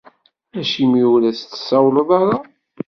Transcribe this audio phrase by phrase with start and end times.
[0.59, 2.37] Acimi ur as-d-tsawaleḍ ara?